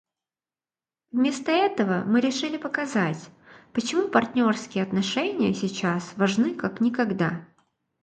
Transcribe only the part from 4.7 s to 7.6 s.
отношения сейчас важны как никогда.